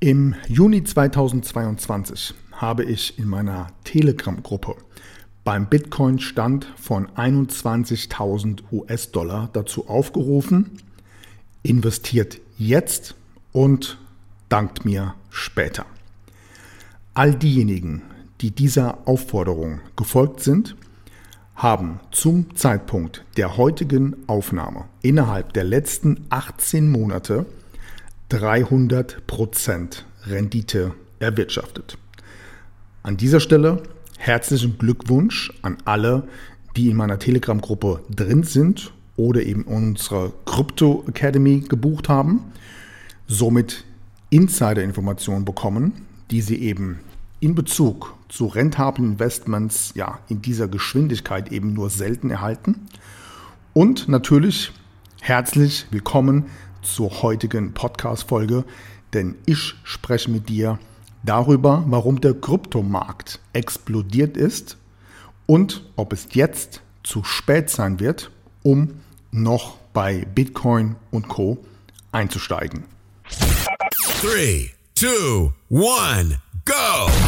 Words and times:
Im 0.00 0.36
Juni 0.46 0.84
2022 0.84 2.32
habe 2.52 2.84
ich 2.84 3.18
in 3.18 3.26
meiner 3.26 3.66
Telegram-Gruppe 3.82 4.76
beim 5.42 5.68
Bitcoin-Stand 5.68 6.68
von 6.80 7.08
21.000 7.08 8.60
US-Dollar 8.70 9.50
dazu 9.52 9.88
aufgerufen, 9.88 10.78
investiert 11.64 12.40
jetzt 12.58 13.16
und 13.50 13.98
dankt 14.48 14.84
mir 14.84 15.16
später. 15.30 15.84
All 17.14 17.34
diejenigen, 17.34 18.02
die 18.40 18.52
dieser 18.52 18.98
Aufforderung 19.08 19.80
gefolgt 19.96 20.44
sind, 20.44 20.76
haben 21.56 21.98
zum 22.12 22.54
Zeitpunkt 22.54 23.24
der 23.36 23.56
heutigen 23.56 24.14
Aufnahme 24.28 24.84
innerhalb 25.02 25.54
der 25.54 25.64
letzten 25.64 26.24
18 26.30 26.88
Monate 26.88 27.46
300% 28.30 30.02
Rendite 30.26 30.94
erwirtschaftet. 31.18 31.96
An 33.02 33.16
dieser 33.16 33.40
Stelle 33.40 33.82
herzlichen 34.18 34.76
Glückwunsch 34.78 35.52
an 35.62 35.78
alle, 35.84 36.28
die 36.76 36.90
in 36.90 36.96
meiner 36.96 37.18
Telegram-Gruppe 37.18 38.02
drin 38.10 38.42
sind 38.42 38.92
oder 39.16 39.42
eben 39.42 39.62
unsere 39.62 40.32
Crypto 40.44 41.04
Academy 41.08 41.60
gebucht 41.60 42.08
haben, 42.08 42.52
somit 43.26 43.84
Insider-Informationen 44.30 45.44
bekommen, 45.44 46.06
die 46.30 46.42
sie 46.42 46.56
eben 46.56 47.00
in 47.40 47.54
Bezug 47.54 48.14
zu 48.28 48.46
rentablen 48.46 49.12
Investments 49.12 49.92
ja 49.94 50.18
in 50.28 50.42
dieser 50.42 50.68
Geschwindigkeit 50.68 51.50
eben 51.50 51.72
nur 51.72 51.88
selten 51.88 52.30
erhalten. 52.30 52.88
Und 53.72 54.08
natürlich 54.08 54.72
herzlich 55.20 55.86
willkommen 55.90 56.46
zur 56.82 57.22
heutigen 57.22 57.74
Podcast-Folge, 57.74 58.64
denn 59.12 59.36
ich 59.46 59.74
spreche 59.84 60.30
mit 60.30 60.48
dir 60.48 60.78
darüber, 61.22 61.84
warum 61.86 62.20
der 62.20 62.34
Kryptomarkt 62.34 63.40
explodiert 63.52 64.36
ist 64.36 64.76
und 65.46 65.84
ob 65.96 66.12
es 66.12 66.28
jetzt 66.32 66.82
zu 67.02 67.24
spät 67.24 67.70
sein 67.70 68.00
wird, 68.00 68.30
um 68.62 69.00
noch 69.30 69.78
bei 69.92 70.26
Bitcoin 70.34 70.96
und 71.10 71.28
Co 71.28 71.58
einzusteigen. 72.12 72.84
3, 74.22 74.70
2, 74.94 75.52
1. 75.70 76.38
go. 76.64 77.27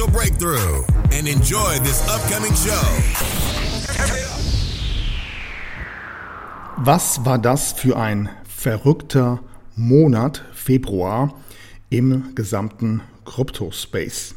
breakthrough 0.00 0.84
and 1.12 1.28
enjoy 1.28 1.78
this 1.80 2.00
upcoming 2.08 2.54
show. 2.54 2.80
Was 6.78 7.22
war 7.26 7.38
das 7.38 7.72
für 7.72 7.98
ein 7.98 8.30
verrückter 8.48 9.40
Monat 9.76 10.44
Februar 10.54 11.34
im 11.90 12.34
gesamten 12.34 13.02
Kryptospace? 13.26 14.34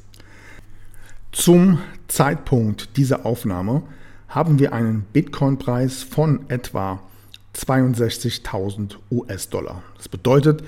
Zum 1.32 1.80
Zeitpunkt 2.10 2.98
dieser 2.98 3.26
Aufnahme 3.26 3.84
haben 4.28 4.60
wir 4.60 4.74
einen 4.74 5.06
Bitcoin-Preis 5.14 6.04
von 6.04 6.50
etwa 6.50 7.00
62.000 7.56 8.98
US-Dollar. 9.10 9.84
Das 9.96 10.10
bedeutet, 10.10 10.64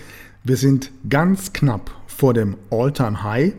wir 0.46 0.56
sind 0.56 0.92
ganz 1.10 1.52
knapp 1.52 1.92
vor 2.08 2.34
dem 2.34 2.56
All-Time-High 2.72 3.54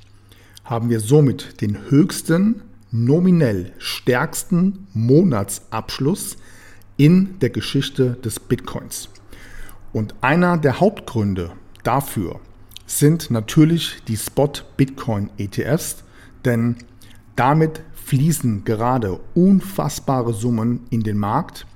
haben 0.64 0.90
wir 0.90 1.00
somit 1.00 1.62
den 1.62 1.90
höchsten, 1.90 2.62
nominell 2.92 3.72
stärksten 3.78 4.88
Monatsabschluss 4.94 6.38
in 6.98 7.40
der 7.40 7.52
Geschichte 7.52 8.18
des 8.24 8.40
Bitcoins. 8.40 9.10
Und 9.94 10.16
einer 10.22 10.58
der 10.58 10.80
Hauptgründe 10.80 11.52
dafür 11.84 12.40
sind 12.88 13.30
natürlich 13.30 14.02
die 14.08 14.18
Spot 14.18 14.52
Bitcoin 14.78 15.30
ETFs, 15.38 15.98
denn 16.46 16.78
damit 17.36 17.82
fließen 17.94 18.64
gerade 18.64 19.20
unfassbare 19.36 20.34
Summen 20.34 20.88
in 20.90 21.04
den 21.04 21.18
Markt. 21.18 21.68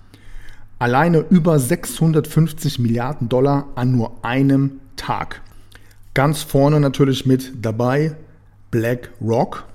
Alleine 0.80 1.20
über 1.30 1.60
650 1.60 2.80
Milliarden 2.80 3.30
Dollar 3.30 3.68
an 3.76 3.92
nur 3.92 4.26
einem 4.26 4.80
Tag. 4.96 5.42
Ganz 6.14 6.42
vorne 6.42 6.80
natürlich 6.80 7.26
mit 7.26 7.52
dabei 7.62 8.16
BlackRock 8.72 9.66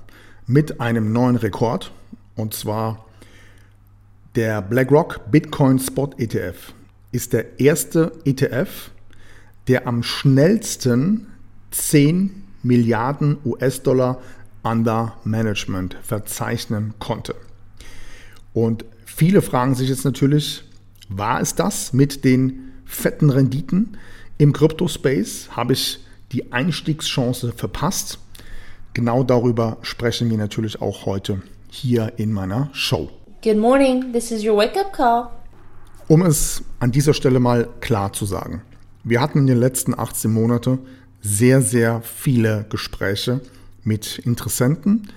mit 0.47 0.81
einem 0.81 1.13
neuen 1.13 1.37
Rekord. 1.37 1.93
Und 2.35 2.55
zwar 2.55 3.05
der 4.35 4.63
BlackRock 4.63 5.31
Bitcoin 5.31 5.79
Spot 5.79 6.11
ETF 6.19 6.73
ist 7.13 7.33
der 7.33 7.61
erste 7.61 8.13
ETF, 8.25 8.91
der 9.69 9.87
am 9.87 10.03
schnellsten 10.03 11.27
10 11.71 12.45
Milliarden 12.63 13.39
US-Dollar 13.45 14.21
under 14.63 15.15
Management 15.25 15.97
verzeichnen 16.03 16.95
konnte. 16.99 17.35
Und 18.53 18.85
viele 19.05 19.43
fragen 19.43 19.75
sich 19.75 19.89
jetzt 19.89 20.05
natürlich, 20.05 20.65
war 21.09 21.41
es 21.41 21.55
das 21.55 21.93
mit 21.93 22.25
den 22.25 22.73
fetten 22.85 23.31
Renditen 23.31 23.97
im 24.39 24.53
Crypto-Space? 24.53 25.51
Habe 25.53 25.75
ich 25.75 26.01
die 26.33 26.53
Einstiegschance 26.53 27.53
verpasst? 27.53 28.19
Genau 28.95 29.23
darüber 29.23 29.77
sprechen 29.83 30.31
wir 30.31 30.39
natürlich 30.39 30.81
auch 30.81 31.07
heute 31.07 31.43
hier 31.71 32.15
in 32.17 32.33
meiner 32.33 32.71
Show. 32.73 33.11
Good 33.43 33.59
morning, 33.59 34.13
this 34.13 34.31
is 34.31 34.45
your 34.45 34.57
wake-up 34.57 34.93
call. 34.93 35.29
Um 36.09 36.23
es 36.23 36.63
an 36.81 36.93
dieser 36.93 37.15
Stelle 37.15 37.39
mal 37.39 37.69
klar 37.81 38.13
zu 38.13 38.25
sagen. 38.25 38.63
Wir 39.09 39.21
hatten 39.21 39.39
in 39.39 39.47
den 39.47 39.61
letzten 39.61 39.97
18 39.97 40.33
Monaten 40.33 40.81
sehr, 41.23 41.63
sehr 41.63 42.03
viele 42.03 42.67
Gespräche 42.71 43.41
mit 43.85 44.19
Interessenten, 44.19 45.13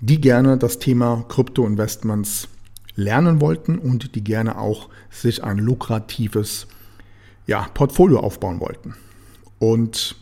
die 0.00 0.22
gerne 0.22 0.56
das 0.56 0.78
Thema 0.78 1.26
Krypto-Investments 1.28 2.48
lernen 2.94 3.42
wollten 3.42 3.78
und 3.78 4.14
die 4.14 4.24
gerne 4.24 4.56
auch 4.56 4.88
sich 5.10 5.44
ein 5.44 5.58
lukratives 5.58 6.66
ja, 7.46 7.68
Portfolio 7.74 8.20
aufbauen 8.20 8.58
wollten. 8.58 8.94
Und 9.58 10.16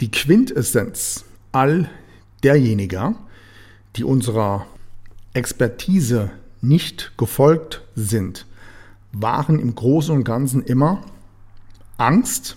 die 0.00 0.10
Quintessenz 0.10 1.26
all 1.52 1.90
derjenigen, 2.42 3.16
die 3.96 4.04
unserer 4.04 4.66
Expertise 5.34 6.30
nicht 6.62 7.12
gefolgt 7.18 7.82
sind, 7.94 8.46
waren 9.12 9.58
im 9.58 9.74
Großen 9.74 10.14
und 10.16 10.24
Ganzen 10.24 10.62
immer 10.62 11.04
Angst, 12.00 12.56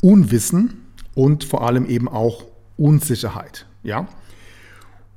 Unwissen 0.00 0.82
und 1.14 1.44
vor 1.44 1.66
allem 1.66 1.86
eben 1.86 2.08
auch 2.08 2.44
Unsicherheit. 2.76 3.66
Ja? 3.84 4.08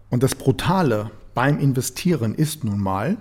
Und 0.10 0.22
das 0.22 0.36
Brutale 0.36 1.10
beim 1.34 1.58
Investieren 1.60 2.36
ist 2.36 2.64
nun 2.64 2.80
mal, 2.80 3.18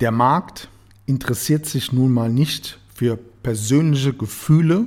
der 0.00 0.10
Markt 0.10 0.68
interessiert 1.06 1.66
sich 1.66 1.92
nun 1.92 2.12
mal 2.12 2.30
nicht 2.30 2.78
für 2.94 3.16
persönliche 3.16 4.12
Gefühle, 4.12 4.86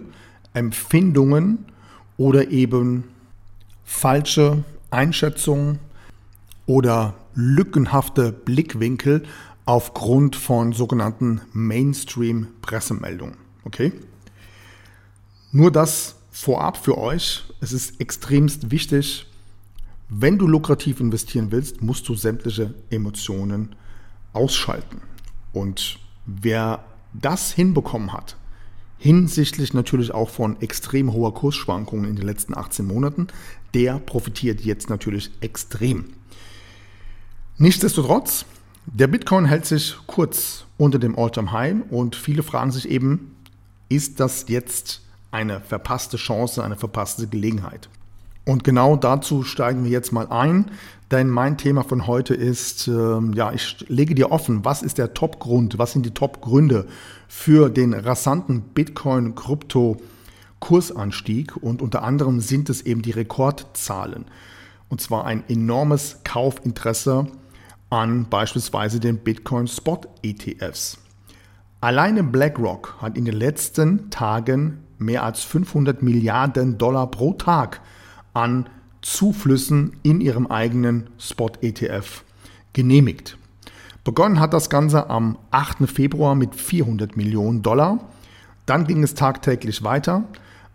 Empfindungen 0.53 1.65
oder 2.15 2.51
eben 2.51 3.05
falsche 3.83 4.63
Einschätzungen 4.91 5.79
oder 6.67 7.15
lückenhafte 7.33 8.31
Blickwinkel 8.31 9.23
aufgrund 9.65 10.35
von 10.35 10.71
sogenannten 10.71 11.41
Mainstream-Pressemeldungen. 11.51 13.42
Okay? 13.65 13.93
Nur 15.51 15.71
das 15.71 16.15
vorab 16.31 16.77
für 16.77 16.97
euch. 16.97 17.43
Es 17.61 17.71
ist 17.71 18.01
extremst 18.01 18.71
wichtig, 18.71 19.27
wenn 20.09 20.37
du 20.37 20.47
lukrativ 20.47 20.99
investieren 20.99 21.51
willst, 21.51 21.81
musst 21.81 22.07
du 22.07 22.15
sämtliche 22.15 22.73
Emotionen 22.89 23.75
ausschalten. 24.33 25.01
Und 25.53 25.99
wer 26.25 26.83
das 27.13 27.51
hinbekommen 27.51 28.13
hat, 28.13 28.35
hinsichtlich 28.97 29.73
natürlich 29.73 30.11
auch 30.13 30.29
von 30.29 30.61
extrem 30.61 31.13
hoher 31.13 31.33
Kursschwankungen 31.33 32.09
in 32.09 32.15
den 32.15 32.25
letzten 32.25 32.55
18 32.55 32.85
Monaten, 32.85 33.27
der 33.73 33.99
profitiert 33.99 34.61
jetzt 34.61 34.89
natürlich 34.89 35.31
extrem. 35.41 36.05
Nichtsdestotrotz, 37.57 38.45
der 38.85 39.07
Bitcoin 39.07 39.45
hält 39.45 39.65
sich 39.65 39.95
kurz 40.07 40.65
unter 40.77 40.99
dem 40.99 41.17
All-Time-High 41.17 41.91
und 41.91 42.15
viele 42.15 42.43
fragen 42.43 42.71
sich 42.71 42.89
eben, 42.89 43.32
ist 43.95 44.19
das 44.19 44.45
jetzt 44.47 45.01
eine 45.31 45.61
verpasste 45.61 46.17
Chance, 46.17 46.63
eine 46.63 46.75
verpasste 46.75 47.27
Gelegenheit? 47.27 47.89
Und 48.45 48.63
genau 48.63 48.95
dazu 48.97 49.43
steigen 49.43 49.83
wir 49.85 49.91
jetzt 49.91 50.11
mal 50.11 50.27
ein, 50.27 50.71
denn 51.11 51.29
mein 51.29 51.57
Thema 51.57 51.83
von 51.83 52.07
heute 52.07 52.33
ist, 52.33 52.87
ähm, 52.87 53.33
ja, 53.33 53.53
ich 53.53 53.85
lege 53.87 54.15
dir 54.15 54.31
offen, 54.31 54.65
was 54.65 54.81
ist 54.81 54.97
der 54.97 55.13
Top-Grund, 55.13 55.77
was 55.77 55.93
sind 55.93 56.05
die 56.05 56.13
Top-Gründe 56.13 56.85
für 57.27 57.69
den 57.69 57.93
rasanten 57.93 58.61
Bitcoin-Krypto-Kursanstieg 58.73 61.55
und 61.55 61.81
unter 61.81 62.03
anderem 62.03 62.41
sind 62.41 62.69
es 62.69 62.81
eben 62.81 63.01
die 63.01 63.11
Rekordzahlen. 63.11 64.25
Und 64.89 64.99
zwar 64.99 65.25
ein 65.25 65.45
enormes 65.47 66.17
Kaufinteresse 66.23 67.27
an 67.89 68.27
beispielsweise 68.29 68.99
den 68.99 69.19
Bitcoin 69.19 69.67
Spot 69.67 70.01
ETFs. 70.21 70.97
Alleine 71.83 72.23
BlackRock 72.23 72.95
hat 73.01 73.17
in 73.17 73.25
den 73.25 73.35
letzten 73.35 74.09
Tagen 74.09 74.85
mehr 74.99 75.21
als 75.21 75.43
500 75.43 76.01
Milliarden 76.01 76.77
Dollar 76.77 77.11
pro 77.11 77.33
Tag 77.33 77.81
an 78.33 78.69
Zuflüssen 79.01 79.97
in 80.01 80.21
ihrem 80.21 80.47
eigenen 80.47 81.09
Spot 81.19 81.51
ETF 81.59 82.23
genehmigt. 82.71 83.37
Begonnen 84.05 84.39
hat 84.39 84.53
das 84.53 84.69
Ganze 84.69 85.09
am 85.09 85.37
8. 85.51 85.89
Februar 85.89 86.35
mit 86.35 86.55
400 86.55 87.17
Millionen 87.17 87.63
Dollar. 87.63 87.99
Dann 88.65 88.87
ging 88.87 89.03
es 89.03 89.13
tagtäglich 89.13 89.83
weiter. 89.83 90.23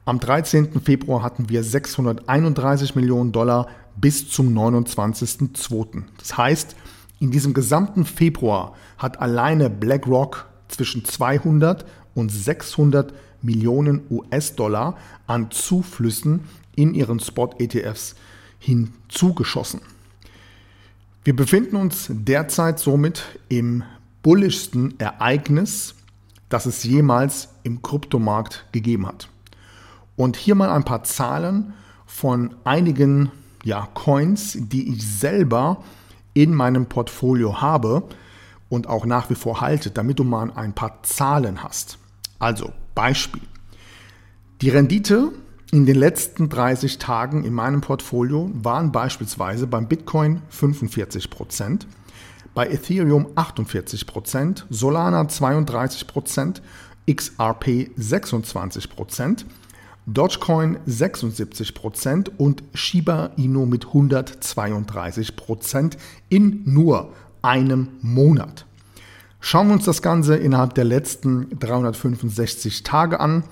Am 0.04 0.20
13. 0.20 0.78
Februar 0.82 1.22
hatten 1.22 1.48
wir 1.48 1.64
631 1.64 2.96
Millionen 2.96 3.32
Dollar 3.32 3.68
bis 3.96 4.28
zum 4.28 4.48
29.02. 4.54 6.02
Das 6.18 6.36
heißt, 6.36 6.76
in 7.18 7.30
diesem 7.30 7.54
gesamten 7.54 8.04
Februar 8.04 8.74
hat 8.98 9.22
alleine 9.22 9.70
BlackRock 9.70 10.48
zwischen 10.68 11.04
200 11.04 11.84
und 12.14 12.30
600 12.30 13.12
Millionen 13.42 14.02
US-Dollar 14.10 14.96
an 15.26 15.50
Zuflüssen 15.50 16.40
in 16.76 16.94
ihren 16.94 17.20
Spot-ETFs 17.20 18.14
hinzugeschossen. 18.58 19.80
Wir 21.24 21.36
befinden 21.36 21.76
uns 21.76 22.06
derzeit 22.10 22.78
somit 22.78 23.24
im 23.48 23.84
bullischsten 24.22 24.98
Ereignis, 24.98 25.94
das 26.48 26.66
es 26.66 26.84
jemals 26.84 27.50
im 27.62 27.82
Kryptomarkt 27.82 28.66
gegeben 28.72 29.06
hat. 29.06 29.28
Und 30.16 30.36
hier 30.36 30.54
mal 30.54 30.70
ein 30.70 30.84
paar 30.84 31.04
Zahlen 31.04 31.74
von 32.06 32.54
einigen 32.64 33.30
ja, 33.64 33.88
Coins, 33.94 34.56
die 34.58 34.92
ich 34.92 35.06
selber 35.06 35.84
in 36.34 36.54
meinem 36.54 36.86
Portfolio 36.86 37.60
habe 37.60 38.04
und 38.68 38.88
auch 38.88 39.06
nach 39.06 39.30
wie 39.30 39.34
vor 39.34 39.60
halte, 39.60 39.90
damit 39.90 40.18
du 40.18 40.24
mal 40.24 40.50
ein 40.54 40.74
paar 40.74 41.02
Zahlen 41.02 41.62
hast. 41.62 41.98
Also 42.38 42.72
Beispiel. 42.94 43.42
Die 44.60 44.70
Rendite 44.70 45.32
in 45.70 45.86
den 45.86 45.96
letzten 45.96 46.48
30 46.48 46.98
Tagen 46.98 47.44
in 47.44 47.52
meinem 47.52 47.80
Portfolio 47.80 48.50
waren 48.54 48.90
beispielsweise 48.90 49.66
beim 49.66 49.86
Bitcoin 49.86 50.42
45%, 50.50 51.82
bei 52.54 52.68
Ethereum 52.68 53.26
48%, 53.36 54.64
Solana 54.70 55.22
32%, 55.22 56.62
XRP 57.06 57.90
26%, 57.98 59.44
Dogecoin 60.06 60.78
76% 60.88 62.30
und 62.38 62.62
Shiba 62.72 63.30
Inu 63.36 63.66
mit 63.66 63.84
132% 63.84 65.98
in 66.30 66.62
nur 66.64 67.12
einem 67.42 67.88
Monat. 68.00 68.64
Schauen 69.40 69.68
wir 69.68 69.74
uns 69.74 69.84
das 69.84 70.02
Ganze 70.02 70.34
innerhalb 70.36 70.74
der 70.74 70.82
letzten 70.84 71.56
365 71.58 72.82
Tage 72.82 73.20
an, 73.20 73.44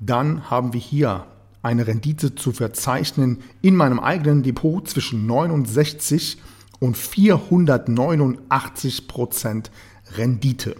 dann 0.00 0.50
haben 0.50 0.72
wir 0.72 0.80
hier 0.80 1.26
eine 1.62 1.86
Rendite 1.86 2.34
zu 2.34 2.50
verzeichnen 2.52 3.38
in 3.62 3.76
meinem 3.76 4.00
eigenen 4.00 4.42
Depot 4.42 4.88
zwischen 4.88 5.26
69 5.26 6.38
und 6.78 6.96
489 6.96 9.06
Prozent 9.08 9.70
Rendite. 10.16 10.76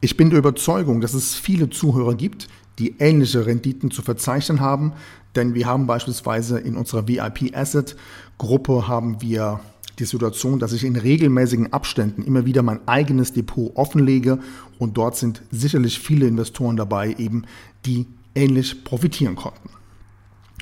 Ich 0.00 0.16
bin 0.16 0.30
der 0.30 0.38
Überzeugung, 0.38 1.00
dass 1.00 1.14
es 1.14 1.34
viele 1.34 1.70
Zuhörer 1.70 2.14
gibt, 2.14 2.46
die 2.78 2.94
ähnliche 3.00 3.46
Renditen 3.46 3.90
zu 3.90 4.02
verzeichnen 4.02 4.60
haben, 4.60 4.92
denn 5.34 5.54
wir 5.54 5.66
haben 5.66 5.88
beispielsweise 5.88 6.60
in 6.60 6.76
unserer 6.76 7.08
VIP 7.08 7.56
Asset 7.56 7.96
Gruppe 8.38 8.86
haben 8.86 9.20
wir 9.20 9.58
die 9.98 10.04
Situation, 10.04 10.58
dass 10.58 10.72
ich 10.72 10.84
in 10.84 10.96
regelmäßigen 10.96 11.72
Abständen 11.72 12.22
immer 12.22 12.46
wieder 12.46 12.62
mein 12.62 12.86
eigenes 12.86 13.32
Depot 13.32 13.72
offenlege 13.74 14.38
und 14.78 14.96
dort 14.96 15.16
sind 15.16 15.42
sicherlich 15.50 15.98
viele 15.98 16.26
Investoren 16.26 16.76
dabei, 16.76 17.14
eben 17.18 17.44
die 17.84 18.06
ähnlich 18.34 18.84
profitieren 18.84 19.36
konnten. 19.36 19.70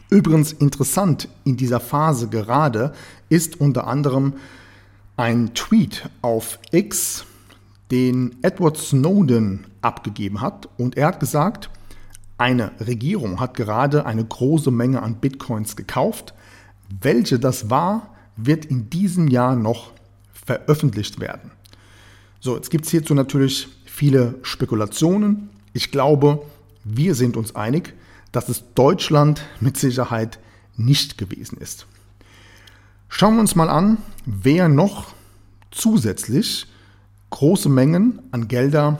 Übrigens 0.08 0.52
interessant 0.52 1.28
in 1.44 1.56
dieser 1.56 1.80
Phase 1.80 2.28
gerade 2.28 2.92
ist 3.28 3.60
unter 3.60 3.86
anderem 3.86 4.34
ein 5.16 5.52
Tweet 5.54 6.08
auf 6.22 6.58
X, 6.70 7.24
den 7.90 8.36
Edward 8.42 8.76
Snowden 8.76 9.66
abgegeben 9.82 10.40
hat 10.40 10.68
und 10.76 10.96
er 10.96 11.08
hat 11.08 11.20
gesagt, 11.20 11.70
eine 12.38 12.72
Regierung 12.80 13.40
hat 13.40 13.54
gerade 13.54 14.04
eine 14.04 14.24
große 14.24 14.70
Menge 14.70 15.02
an 15.02 15.16
Bitcoins 15.16 15.74
gekauft. 15.74 16.34
Welche 17.00 17.38
das 17.38 17.70
war, 17.70 18.15
wird 18.36 18.64
in 18.64 18.90
diesem 18.90 19.28
Jahr 19.28 19.56
noch 19.56 19.92
veröffentlicht 20.32 21.20
werden. 21.20 21.50
So, 22.40 22.54
jetzt 22.54 22.70
gibt 22.70 22.84
es 22.84 22.90
hierzu 22.90 23.14
natürlich 23.14 23.68
viele 23.84 24.34
Spekulationen. 24.42 25.48
Ich 25.72 25.90
glaube, 25.90 26.42
wir 26.84 27.14
sind 27.14 27.36
uns 27.36 27.56
einig, 27.56 27.94
dass 28.32 28.48
es 28.48 28.62
Deutschland 28.74 29.42
mit 29.60 29.76
Sicherheit 29.76 30.38
nicht 30.76 31.18
gewesen 31.18 31.58
ist. 31.58 31.86
Schauen 33.08 33.34
wir 33.34 33.40
uns 33.40 33.56
mal 33.56 33.70
an, 33.70 33.98
wer 34.26 34.68
noch 34.68 35.14
zusätzlich 35.70 36.66
große 37.30 37.68
Mengen 37.68 38.20
an 38.30 38.48
Gelder 38.48 38.98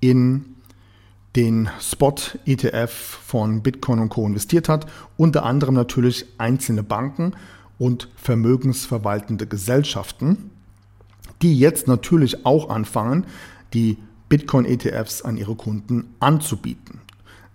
in 0.00 0.44
den 1.36 1.68
Spot-ETF 1.80 2.90
von 2.90 3.62
Bitcoin 3.62 3.98
und 4.00 4.08
Co. 4.08 4.26
investiert 4.26 4.68
hat. 4.68 4.86
Unter 5.16 5.44
anderem 5.44 5.74
natürlich 5.74 6.26
einzelne 6.38 6.82
Banken 6.82 7.34
und 7.78 8.08
vermögensverwaltende 8.16 9.46
Gesellschaften, 9.46 10.50
die 11.42 11.58
jetzt 11.58 11.86
natürlich 11.86 12.44
auch 12.44 12.68
anfangen, 12.70 13.26
die 13.72 13.98
Bitcoin-ETFs 14.28 15.22
an 15.22 15.36
ihre 15.36 15.54
Kunden 15.54 16.14
anzubieten. 16.20 17.00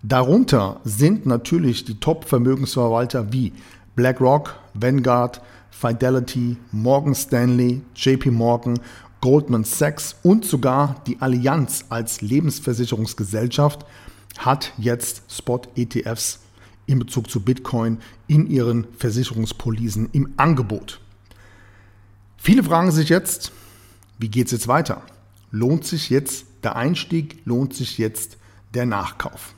Darunter 0.01 0.81
sind 0.83 1.25
natürlich 1.25 1.85
die 1.85 1.99
Top-Vermögensverwalter 1.99 3.31
wie 3.31 3.53
BlackRock, 3.95 4.55
Vanguard, 4.73 5.41
Fidelity, 5.71 6.57
Morgan 6.71 7.15
Stanley, 7.15 7.81
JP 7.95 8.31
Morgan 8.31 8.79
Goldman 9.21 9.63
Sachs 9.63 10.17
und 10.23 10.43
sogar 10.45 11.01
die 11.07 11.21
Allianz 11.21 11.85
als 11.89 12.21
Lebensversicherungsgesellschaft 12.21 13.85
hat 14.37 14.73
jetzt 14.77 15.23
Spot-ETFs 15.29 16.39
in 16.85 16.99
Bezug 16.99 17.29
zu 17.29 17.39
Bitcoin 17.39 17.99
in 18.27 18.47
ihren 18.47 18.87
Versicherungspolisen 18.97 20.09
im 20.11 20.33
Angebot. 20.37 20.99
Viele 22.37 22.63
fragen 22.63 22.91
sich 22.91 23.09
jetzt, 23.09 23.51
wie 24.17 24.29
geht 24.29 24.47
es 24.47 24.51
jetzt 24.51 24.67
weiter? 24.67 25.01
Lohnt 25.51 25.85
sich 25.85 26.09
jetzt 26.09 26.45
der 26.63 26.75
Einstieg? 26.75 27.41
Lohnt 27.45 27.73
sich 27.73 27.97
jetzt 27.97 28.37
der 28.73 28.85
Nachkauf? 28.85 29.55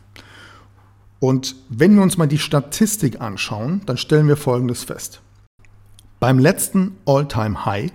Und 1.19 1.55
wenn 1.69 1.95
wir 1.95 2.03
uns 2.03 2.17
mal 2.17 2.27
die 2.27 2.37
Statistik 2.37 3.21
anschauen, 3.21 3.81
dann 3.85 3.97
stellen 3.97 4.27
wir 4.27 4.37
Folgendes 4.37 4.83
fest. 4.83 5.21
Beim 6.19 6.39
letzten 6.39 6.97
All-Time-High 7.05 7.91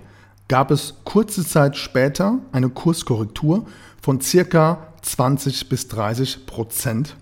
gab 0.47 0.71
es 0.71 0.95
kurze 1.05 1.45
Zeit 1.45 1.77
später 1.77 2.39
eine 2.51 2.69
Kurskorrektur 2.69 3.65
von 4.01 4.19
circa 4.19 4.87
20 5.01 5.69
bis 5.69 5.87
30 5.87 6.45
Prozent 6.45 7.15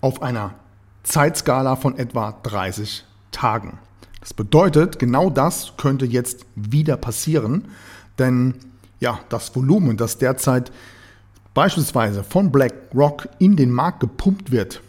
auf 0.00 0.22
einer 0.22 0.54
Zeitskala 1.06 1.76
von 1.76 1.96
etwa 1.96 2.32
30 2.42 3.04
Tagen. 3.30 3.78
Das 4.20 4.34
bedeutet, 4.34 4.98
genau 4.98 5.30
das 5.30 5.74
könnte 5.76 6.04
jetzt 6.04 6.46
wieder 6.56 6.96
passieren, 6.96 7.66
denn 8.18 8.54
ja, 8.98 9.20
das 9.28 9.54
Volumen, 9.54 9.96
das 9.96 10.18
derzeit 10.18 10.72
beispielsweise 11.54 12.24
von 12.24 12.50
BlackRock 12.50 13.28
in 13.38 13.56
den 13.56 13.70
Markt 13.70 14.00
gepumpt 14.00 14.50
wird, 14.50 14.82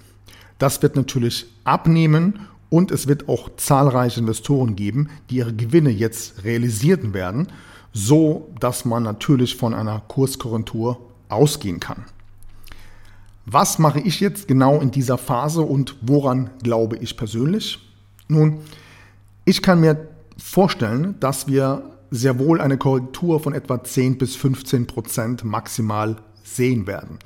das 0.58 0.82
wird 0.82 0.96
natürlich 0.96 1.46
abnehmen 1.66 2.48
und 2.70 2.90
es 2.90 3.08
wird 3.08 3.30
auch 3.30 3.50
zahlreiche 3.58 4.20
Investoren 4.20 4.76
geben, 4.76 5.10
die 5.30 5.36
ihre 5.36 5.54
Gewinne 5.54 5.92
jetzt 5.92 6.44
realisieren 6.44 7.14
werden, 7.14 7.48
so 7.94 8.50
dass 8.60 8.86
man 8.86 9.04
natürlich 9.04 9.56
von 9.56 9.76
einer 9.76 10.02
Kurskorrektur 10.08 11.00
ausgehen 11.30 11.80
kann. 11.80 12.06
Was 13.50 13.80
mache 13.80 14.02
ich 14.02 14.20
jetzt 14.20 14.50
genau 14.50 14.82
in 14.82 14.92
dieser 14.92 15.18
Phase 15.18 15.62
und 15.62 15.96
woran 16.02 16.50
glaube 16.64 16.98
ich 16.98 17.16
persönlich? 17.16 17.80
Nun, 18.28 18.60
ich 19.46 19.62
kann 19.62 19.80
mir 19.80 20.10
vorstellen, 20.38 21.18
dass 21.22 21.48
wir 21.48 21.84
sehr 22.12 22.40
wohl 22.40 22.60
eine 22.60 22.78
Korrektur 22.78 23.40
von 23.40 23.54
etwa 23.54 23.82
10 23.82 24.18
bis 24.18 24.36
15 24.36 24.86
Prozent 24.86 25.46
maximal 25.46 26.18
sehen 26.44 26.88
werden. 26.88 27.20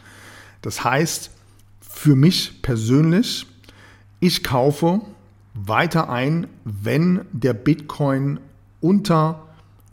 Das 0.62 0.84
heißt, 0.84 1.32
für 1.80 2.16
mich 2.16 2.62
persönlich, 2.62 3.48
ich 4.20 4.44
kaufe 4.44 5.02
weiter 5.56 6.12
ein, 6.12 6.46
wenn 6.66 7.22
der 7.32 7.54
Bitcoin 7.54 8.40
unter 8.80 9.48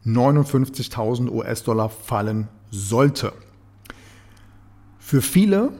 59.000 0.04 1.30
US-Dollar 1.30 1.88
fallen 1.88 2.48
sollte. 2.70 3.32
Für 4.98 5.22
viele 5.22 5.72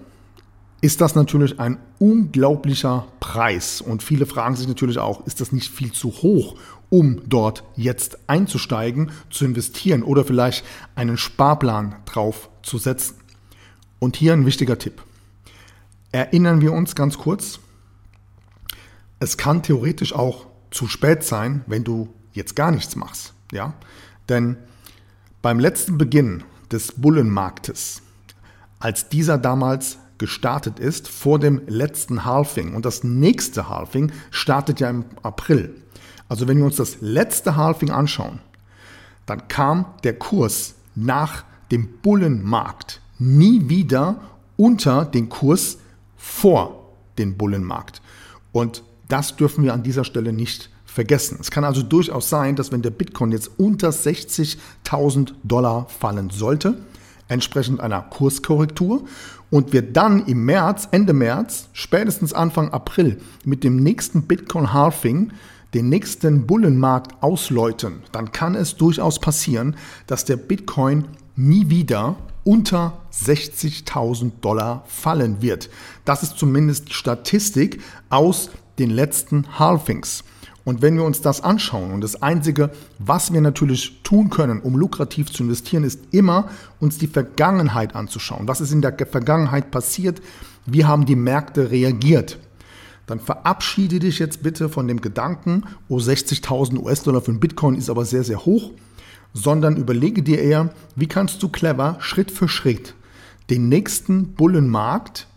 ist 0.80 1.00
das 1.00 1.14
natürlich 1.14 1.58
ein 1.58 1.78
unglaublicher 1.99 3.06
Preis 3.18 3.80
und 3.80 4.02
viele 4.02 4.26
fragen 4.26 4.54
sich 4.54 4.68
natürlich 4.68 4.99
auch, 4.99 5.26
ist 5.26 5.40
das 5.40 5.50
nicht 5.50 5.70
viel 5.70 5.92
zu 5.92 6.11
hoch, 6.11 6.56
um 6.88 7.23
dort 7.26 7.64
jetzt 7.75 8.18
einzusteigen, 8.28 9.11
zu 9.30 9.44
investieren 9.44 10.02
oder 10.02 10.25
vielleicht 10.25 10.64
einen 10.94 11.16
Sparplan 11.16 11.97
drauf 12.04 12.49
zu 12.62 12.78
setzen. 12.78 13.16
Und 13.99 14.16
hier 14.16 14.32
ein 14.32 14.47
wichtiger 14.47 14.78
Tipp. 14.78 15.02
Erinnern 16.12 16.61
wir 16.61 16.73
uns 16.73 16.94
ganz 16.94 17.18
kurz, 17.18 17.58
es 19.18 19.37
kann 19.37 19.62
theoretisch 19.64 20.14
auch 20.14 20.47
zu 20.70 20.87
spät 20.87 21.25
sein, 21.25 21.64
wenn 21.66 21.82
du 21.82 22.08
jetzt 22.32 22.54
gar 22.54 22.70
nichts 22.70 22.94
machst. 22.94 23.35
Ja? 23.52 23.75
Denn 24.28 24.56
beim 25.42 25.58
letzten 25.58 25.99
Beginn 25.99 26.44
des 26.70 26.92
Bullenmarktes, 26.92 28.02
als 28.78 29.08
dieser 29.08 29.38
damals 29.38 29.99
gestartet 30.18 30.78
ist, 30.78 31.08
vor 31.08 31.38
dem 31.38 31.62
letzten 31.66 32.25
Halving, 32.25 32.75
und 32.75 32.84
das 32.84 33.04
nächste 33.04 33.68
Halving 33.68 34.12
startet 34.30 34.80
ja 34.80 34.90
im 34.90 35.04
April. 35.22 35.75
Also 36.28 36.46
wenn 36.48 36.58
wir 36.58 36.64
uns 36.64 36.76
das 36.76 36.98
letzte 37.00 37.56
Halving 37.56 37.90
anschauen, 37.90 38.40
dann 39.26 39.48
kam 39.48 39.87
der 40.04 40.18
Kurs 40.18 40.75
nach 40.94 41.44
dem 41.70 41.88
Bullenmarkt 42.02 43.00
nie 43.18 43.68
wieder 43.68 44.20
unter 44.56 45.04
den 45.04 45.28
Kurs 45.28 45.78
vor 46.16 46.92
dem 47.18 47.37
Bullenmarkt. 47.37 48.00
Und 48.52 48.82
das 49.08 49.37
dürfen 49.37 49.64
wir 49.64 49.75
an 49.75 49.82
dieser 49.82 50.04
Stelle 50.04 50.32
nicht 50.32 50.70
vergessen. 50.84 51.38
Es 51.40 51.50
kann 51.50 51.64
also 51.64 51.82
durchaus 51.82 52.28
sein, 52.28 52.56
dass 52.56 52.72
wenn 52.72 52.82
der 52.82 52.90
Bitcoin 52.90 53.32
jetzt 53.32 53.50
unter 53.56 53.90
60.000 53.90 55.32
Dollar 55.44 55.87
fallen 55.88 56.30
sollte, 56.30 56.78
entsprechend 57.28 57.80
einer 57.80 58.02
Kurskorrektur, 58.02 59.04
und 59.50 59.72
wir 59.72 59.82
dann 59.82 60.26
im 60.26 60.44
März, 60.44 60.88
Ende 60.90 61.12
März, 61.12 61.68
spätestens 61.72 62.32
Anfang 62.32 62.70
April 62.70 63.18
mit 63.44 63.64
dem 63.64 63.76
nächsten 63.76 64.22
Bitcoin 64.22 64.72
Halving 64.72 65.32
den 65.74 65.88
nächsten 65.88 66.46
Bullenmarkt 66.46 67.22
ausläuten, 67.22 68.02
dann 68.12 68.32
kann 68.32 68.54
es 68.54 68.76
durchaus 68.76 69.20
passieren, 69.20 69.76
dass 70.06 70.24
der 70.24 70.36
Bitcoin 70.36 71.04
nie 71.36 71.68
wieder 71.68 72.16
unter 72.44 72.98
60.000 73.12 74.32
Dollar 74.40 74.84
fallen 74.86 75.42
wird. 75.42 75.68
Das 76.06 76.22
ist 76.22 76.38
zumindest 76.38 76.94
Statistik 76.94 77.82
aus 78.08 78.50
den 78.78 78.90
letzten 78.90 79.58
Halvings. 79.58 80.24
Und 80.68 80.82
wenn 80.82 80.96
wir 80.96 81.04
uns 81.04 81.22
das 81.22 81.40
anschauen, 81.40 81.92
und 81.92 82.02
das 82.02 82.20
Einzige, 82.20 82.70
was 82.98 83.32
wir 83.32 83.40
natürlich 83.40 84.02
tun 84.02 84.28
können, 84.28 84.60
um 84.60 84.76
lukrativ 84.76 85.32
zu 85.32 85.42
investieren, 85.44 85.82
ist 85.82 85.98
immer 86.10 86.50
uns 86.78 86.98
die 86.98 87.06
Vergangenheit 87.06 87.96
anzuschauen. 87.96 88.46
Was 88.46 88.60
ist 88.60 88.72
in 88.72 88.82
der 88.82 88.94
Vergangenheit 89.10 89.70
passiert? 89.70 90.20
Wie 90.66 90.84
haben 90.84 91.06
die 91.06 91.16
Märkte 91.16 91.70
reagiert? 91.70 92.38
Dann 93.06 93.18
verabschiede 93.18 93.98
dich 93.98 94.18
jetzt 94.18 94.42
bitte 94.42 94.68
von 94.68 94.87
dem 94.87 95.00
Gedanken, 95.00 95.62
oh 95.88 95.96
60.000 95.96 96.78
US-Dollar 96.82 97.22
für 97.22 97.30
einen 97.30 97.40
Bitcoin 97.40 97.75
ist 97.75 97.88
aber 97.88 98.04
sehr, 98.04 98.22
sehr 98.22 98.44
hoch, 98.44 98.72
sondern 99.32 99.78
überlege 99.78 100.22
dir 100.22 100.38
eher, 100.38 100.75
wie 100.94 101.06
kannst 101.06 101.42
du 101.42 101.48
clever 101.48 101.96
Schritt 102.00 102.30
für 102.30 102.46
Schritt 102.46 102.92
den 103.48 103.70
nächsten 103.70 104.34
Bullenmarkt 104.34 105.28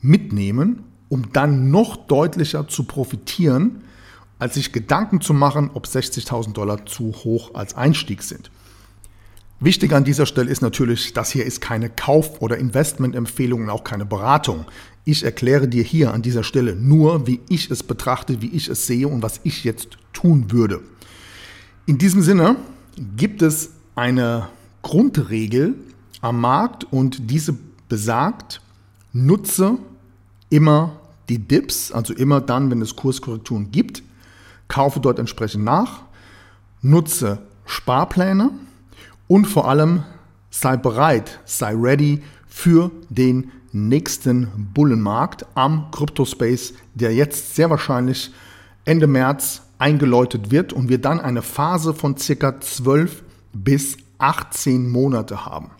mitnehmen 0.00 0.84
um 1.10 1.32
dann 1.32 1.70
noch 1.70 1.96
deutlicher 1.96 2.68
zu 2.68 2.84
profitieren, 2.84 3.82
als 4.40 4.54
sich 4.54 4.72
Gedanken 4.72 5.20
zu 5.20 5.32
machen, 5.32 5.70
ob 5.74 5.86
60.000 5.86 6.52
Dollar 6.52 6.86
zu 6.86 7.12
hoch 7.24 7.54
als 7.54 7.74
Einstieg 7.74 8.22
sind. 8.22 8.50
Wichtig 9.60 9.92
an 9.92 10.04
dieser 10.04 10.24
Stelle 10.24 10.50
ist 10.50 10.62
natürlich, 10.62 11.12
das 11.12 11.30
hier 11.30 11.44
ist 11.44 11.60
keine 11.60 11.90
Kauf- 11.90 12.40
oder 12.40 12.56
Investmentempfehlung 12.56 13.64
und 13.64 13.70
auch 13.70 13.84
keine 13.84 14.06
Beratung. 14.06 14.64
Ich 15.04 15.22
erkläre 15.22 15.68
dir 15.68 15.84
hier 15.84 16.14
an 16.14 16.22
dieser 16.22 16.42
Stelle 16.42 16.74
nur, 16.74 17.26
wie 17.26 17.40
ich 17.50 17.70
es 17.70 17.82
betrachte, 17.82 18.40
wie 18.40 18.48
ich 18.48 18.68
es 18.68 18.86
sehe 18.86 19.06
und 19.06 19.22
was 19.22 19.40
ich 19.44 19.64
jetzt 19.64 19.98
tun 20.14 20.50
würde. 20.50 20.80
In 21.84 21.98
diesem 21.98 22.22
Sinne 22.22 22.56
gibt 23.16 23.42
es 23.42 23.70
eine 23.94 24.48
Grundregel 24.80 25.74
am 26.22 26.40
Markt 26.40 26.84
und 26.84 27.30
diese 27.30 27.54
besagt, 27.88 28.62
nutze 29.12 29.76
immer 30.48 30.96
die 31.28 31.38
Dips, 31.38 31.92
also 31.92 32.14
immer 32.14 32.40
dann, 32.40 32.70
wenn 32.70 32.80
es 32.80 32.96
Kurskorrekturen 32.96 33.70
gibt, 33.70 34.02
kaufe 34.70 35.00
dort 35.00 35.18
entsprechend 35.18 35.64
nach, 35.64 36.00
nutze 36.80 37.38
Sparpläne 37.66 38.50
und 39.28 39.44
vor 39.44 39.68
allem 39.68 40.04
sei 40.48 40.78
bereit, 40.78 41.40
sei 41.44 41.74
ready 41.74 42.22
für 42.48 42.90
den 43.10 43.50
nächsten 43.72 44.48
Bullenmarkt 44.74 45.44
am 45.54 45.90
Cryptospace, 45.90 46.74
der 46.94 47.14
jetzt 47.14 47.54
sehr 47.54 47.68
wahrscheinlich 47.68 48.32
Ende 48.84 49.06
März 49.06 49.62
eingeläutet 49.78 50.50
wird 50.50 50.72
und 50.72 50.88
wir 50.88 51.00
dann 51.00 51.20
eine 51.20 51.42
Phase 51.42 51.94
von 51.94 52.16
circa 52.16 52.60
12 52.60 53.22
bis 53.52 53.96
18 54.18 54.90
Monate 54.90 55.46
haben. 55.46 55.70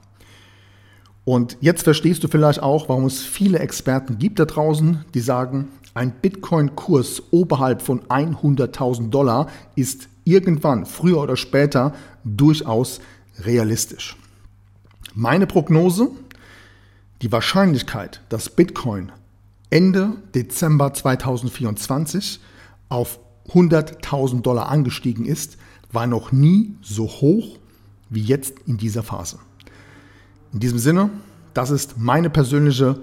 Und 1.24 1.56
jetzt 1.60 1.82
verstehst 1.82 2.24
du 2.24 2.28
vielleicht 2.28 2.62
auch, 2.62 2.88
warum 2.88 3.04
es 3.04 3.22
viele 3.22 3.58
Experten 3.58 4.18
gibt 4.18 4.38
da 4.38 4.46
draußen, 4.46 5.04
die 5.14 5.20
sagen, 5.20 5.68
ein 5.94 6.12
Bitcoin-Kurs 6.12 7.22
oberhalb 7.30 7.82
von 7.82 8.02
100.000 8.02 9.10
Dollar 9.10 9.48
ist 9.74 10.08
irgendwann, 10.24 10.86
früher 10.86 11.20
oder 11.20 11.36
später, 11.36 11.94
durchaus 12.24 13.00
realistisch. 13.40 14.16
Meine 15.14 15.46
Prognose, 15.46 16.10
die 17.22 17.32
Wahrscheinlichkeit, 17.32 18.22
dass 18.28 18.48
Bitcoin 18.48 19.12
Ende 19.70 20.14
Dezember 20.34 20.92
2024 20.92 22.40
auf 22.88 23.18
100.000 23.48 24.42
Dollar 24.42 24.68
angestiegen 24.68 25.24
ist, 25.24 25.56
war 25.92 26.06
noch 26.06 26.32
nie 26.32 26.76
so 26.82 27.06
hoch 27.06 27.58
wie 28.08 28.22
jetzt 28.22 28.54
in 28.66 28.76
dieser 28.76 29.02
Phase. 29.02 29.38
In 30.52 30.60
diesem 30.60 30.78
Sinne, 30.78 31.10
das 31.54 31.70
ist 31.70 31.98
meine 31.98 32.30
persönliche 32.30 33.00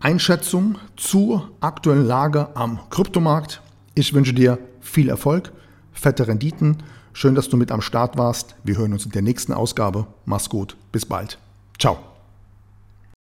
Einschätzung 0.00 0.78
zur 0.96 1.50
aktuellen 1.60 2.06
Lage 2.06 2.56
am 2.56 2.80
Kryptomarkt. 2.88 3.60
Ich 3.94 4.14
wünsche 4.14 4.32
dir 4.32 4.58
viel 4.80 5.10
Erfolg, 5.10 5.52
fette 5.92 6.26
Renditen. 6.26 6.78
Schön, 7.12 7.34
dass 7.34 7.50
du 7.50 7.58
mit 7.58 7.70
am 7.70 7.82
Start 7.82 8.16
warst. 8.16 8.56
Wir 8.64 8.78
hören 8.78 8.94
uns 8.94 9.04
in 9.04 9.10
der 9.10 9.22
nächsten 9.22 9.52
Ausgabe. 9.52 10.06
Mach's 10.24 10.48
gut. 10.48 10.76
Bis 10.90 11.04
bald. 11.04 11.38
Ciao. 11.78 12.09